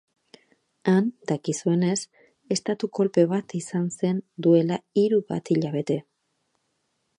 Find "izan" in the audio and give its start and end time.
3.61-3.87